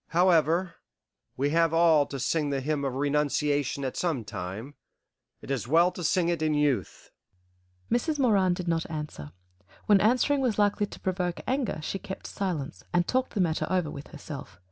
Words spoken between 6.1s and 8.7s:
it in youth." Mrs. Moran did